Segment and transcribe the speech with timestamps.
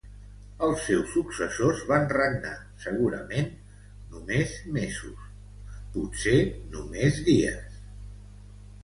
[0.67, 2.53] Els seus successors van regnar
[2.85, 3.51] segurament
[4.15, 5.29] només mesos,
[5.99, 6.35] potser
[6.73, 7.77] només dies.